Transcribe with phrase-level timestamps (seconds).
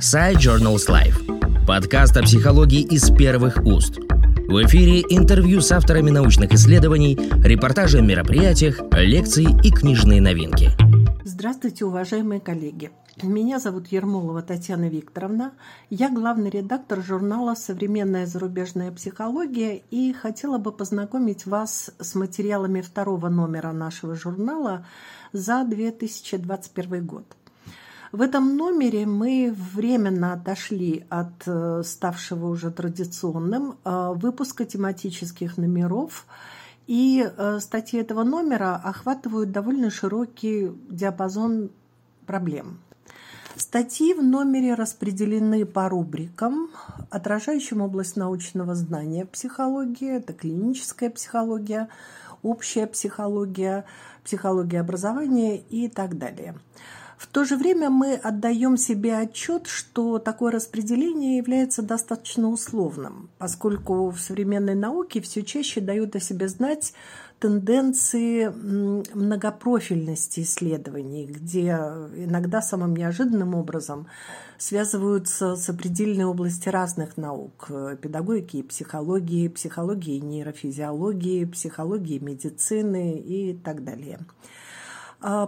[0.00, 1.64] Side Journals Life.
[1.66, 3.96] Подкаст о психологии из первых уст.
[3.96, 10.70] В эфире интервью с авторами научных исследований, репортажи о мероприятиях, лекции и книжные новинки.
[11.24, 12.90] Здравствуйте, уважаемые коллеги.
[13.22, 15.52] Меня зовут Ермолова Татьяна Викторовна.
[15.88, 23.30] Я главный редактор журнала «Современная зарубежная психология» и хотела бы познакомить вас с материалами второго
[23.30, 24.84] номера нашего журнала
[25.32, 27.24] за 2021 год.
[28.16, 36.24] В этом номере мы временно отошли от э, ставшего уже традиционным э, выпуска тематических номеров,
[36.86, 41.68] и э, статьи этого номера охватывают довольно широкий диапазон
[42.24, 42.78] проблем.
[43.54, 46.70] Статьи в номере распределены по рубрикам,
[47.10, 51.90] отражающим область научного знания психологии, это клиническая психология,
[52.42, 53.84] общая психология,
[54.24, 56.54] психология образования и так далее.
[57.16, 64.10] В то же время мы отдаем себе отчет, что такое распределение является достаточно условным, поскольку
[64.10, 66.92] в современной науке все чаще дают о себе знать
[67.38, 71.68] тенденции многопрофильности исследований, где
[72.16, 74.08] иногда самым неожиданным образом
[74.58, 77.68] связываются с определенной области разных наук–
[78.02, 84.18] педагогики и психологии, психологии и нейрофизиологии, психологии медицины и так далее–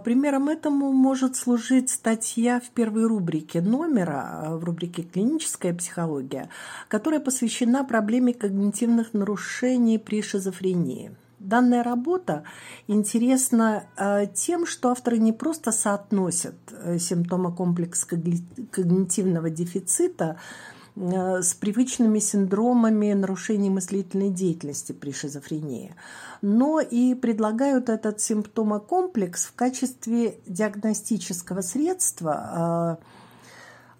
[0.05, 6.49] примером этому может служить статья в первой рубрике номера, а, в рубрике «Клиническая психология»,
[6.89, 11.13] которая посвящена проблеме когнитивных нарушений при шизофрении.
[11.39, 12.43] Данная работа
[12.89, 20.39] интересна а, тем, что авторы не просто соотносят э, симптомы комплекса когнитивного дефицита
[21.01, 25.95] с привычными синдромами нарушений мыслительной деятельности при шизофрении,
[26.43, 32.99] но и предлагают этот симптомокомплекс в качестве диагностического средства,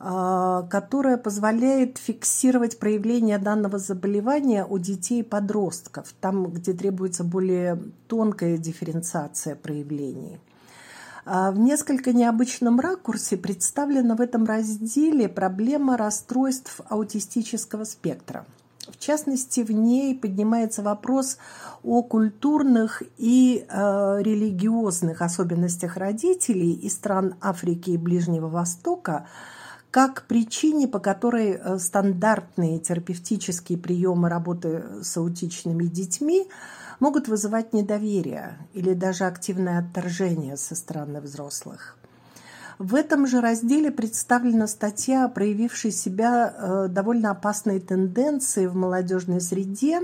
[0.01, 7.23] э, э, которое позволяет фиксировать проявление данного заболевания у детей и подростков, там, где требуется
[7.23, 10.41] более тонкая дифференциация проявлений.
[11.31, 18.47] А в несколько необычном ракурсе представлена в этом разделе проблема расстройств аутистического спектра.
[18.91, 21.37] В частности, в ней поднимается вопрос
[21.85, 29.27] о культурных и э, религиозных особенностях родителей из стран Африки и Ближнего Востока,
[29.91, 36.49] как причине, по которой э, стандартные терапевтические приемы работы с аутичными детьми–
[37.01, 41.97] могут вызывать недоверие или даже активное отторжение со стороны взрослых.
[42.79, 50.03] В этом же разделе представлена статья, проявившей себя э, довольно опасные тенденции в молодежной среде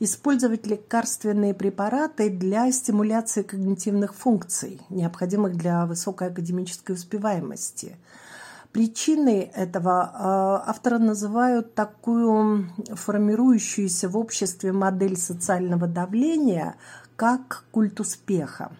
[0.00, 7.96] использовать лекарственные препараты для стимуляции когнитивных функций, необходимых для высокой академической успеваемости–
[8.72, 16.76] Причиной этого а, авторы называют такую формирующуюся в обществе модель социального давления,
[17.16, 18.70] как культ успеха.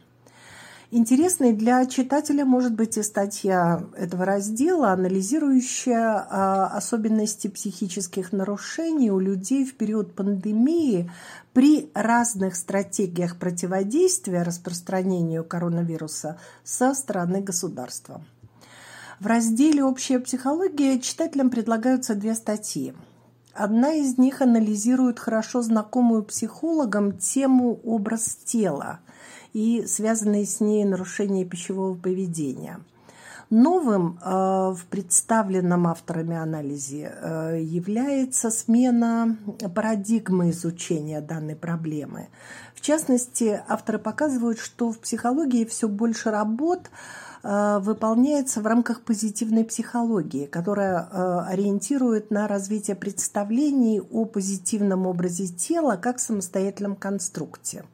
[0.93, 9.19] Интересной для читателя может быть и статья этого раздела, анализирующая а, особенности психических нарушений у
[9.19, 11.11] людей в период пандемии
[11.53, 18.23] при разных стратегиях противодействия распространению коронавируса со стороны государства.
[19.21, 22.95] В разделе «Общая психология» читателям предлагаются две статьи.
[23.53, 29.01] Одна из них анализирует хорошо знакомую психологам тему «образ тела»
[29.53, 32.81] и связанные с ней нарушения пищевого поведения.
[33.51, 34.31] Новым э,
[34.75, 39.37] в представленном авторами анализе э, является смена
[39.75, 42.29] парадигмы изучения данной проблемы.
[42.75, 46.89] В частности, авторы показывают, что в психологии все больше работ
[47.43, 55.97] выполняется в рамках позитивной психологии, которая э, ориентирует на развитие представлений о позитивном образе тела
[55.97, 57.85] как самостоятельном конструкте.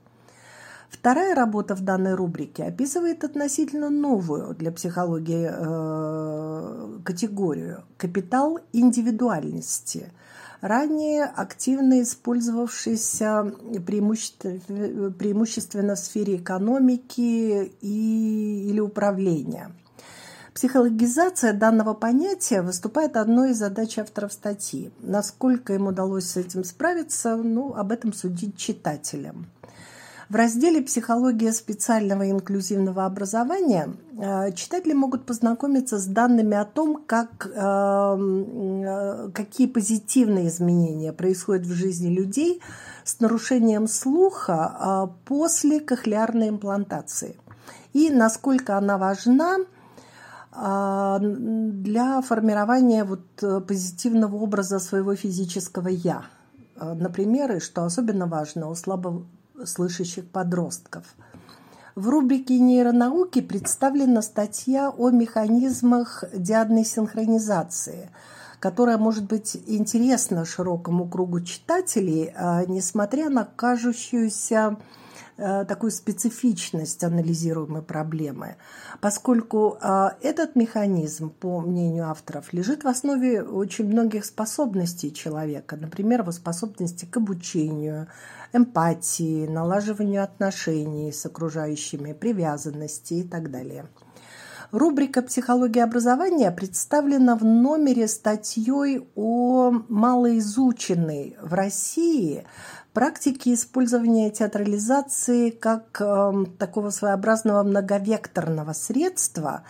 [0.88, 10.12] Вторая работа в данной рубрике описывает относительно новую для психологии э, категорию– капитал индивидуальности–
[10.61, 13.52] ранее активно использовавшийся
[13.87, 19.72] преимущественно, преимущественно в сфере экономики и, или управления.
[20.55, 24.90] Психологизация данного понятия выступает одной из задач авторов статьи.
[25.00, 29.49] Насколько им удалось с этим справиться, ну, об этом судить читателям.
[30.28, 37.46] В разделе «Психология специального инклюзивного образования» э, читатели могут познакомиться с данными о том, как,
[37.46, 42.61] эм, э, какие позитивные изменения происходят в жизни людей
[43.05, 47.37] с нарушением слуха э, после кохлеарной имплантации
[47.93, 49.58] и насколько она важна
[50.52, 56.23] для формирования вот позитивного образа своего физического «я».
[56.81, 58.75] Например, и что особенно важно у
[59.56, 61.05] слабослышащих подростков.
[61.94, 68.11] В рубрике нейронауки представлена статья о механизмах диадной синхронизации–
[68.58, 74.79] которая может быть интересна широкому кругу читателей, а, несмотря на кажущуюся
[75.37, 78.56] такую специфичность анализируемой проблемы,
[79.00, 86.21] поскольку а, этот механизм, по мнению авторов, лежит в основе очень многих способностей человека, например,
[86.21, 88.09] его способности к обучению,
[88.53, 93.87] эмпатии, налаживанию отношений с окружающими, привязанности и так далее–
[94.72, 102.44] Рубрика «Психология образования» представлена в номере статьей о малоизученной в России
[102.92, 109.62] практике использования театрализации как э, такого своеобразного многовекторного средства,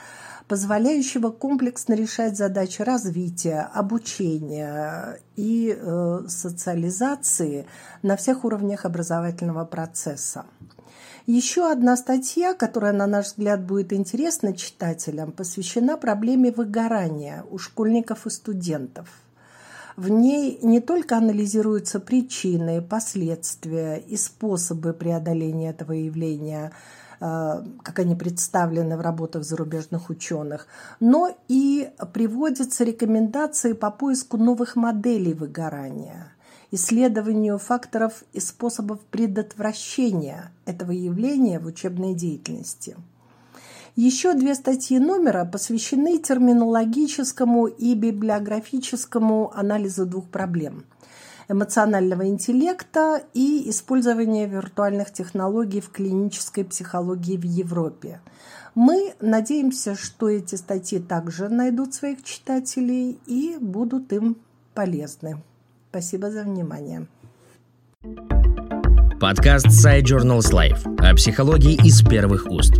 [0.48, 7.66] позволяющего комплексно решать задачи развития, обучения и э, социализации
[8.02, 10.46] на всех уровнях образовательного процесса.
[11.26, 18.28] Еще одна статья, которая, на наш взгляд, будет интересна читателям, посвящена проблеме выгорания у школьников
[18.28, 19.08] и студентов.
[19.96, 26.70] В ней не только анализируются причины, последствия и способы преодоления этого явления,
[27.18, 30.68] э, как они представлены в работах зарубежных ученых,
[31.00, 36.32] но и приводятся рекомендации по поиску новых моделей выгорания–
[36.70, 42.96] исследованию факторов и способов предотвращения этого явления в учебной деятельности.
[43.94, 50.84] Еще две статьи номера посвящены терминологическому и библиографическому анализу двух проблем–
[51.48, 58.20] эмоционального интеллекта и использования виртуальных технологий в клинической психологии в Европе.
[58.74, 64.36] Мы надеемся, что эти статьи также найдут своих читателей и будут им
[64.74, 65.42] полезны.
[65.96, 67.06] Спасибо за внимание.
[69.18, 72.74] Подкаст Side Journals Life о психологии из первых уст.